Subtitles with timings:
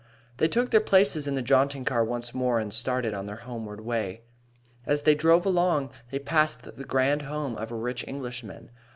[0.37, 3.81] They took their places in the jaunting car once more, and started on their homeward
[3.81, 4.21] way.
[4.83, 8.71] As they drove along, they passed the grand home of a rich Englishman.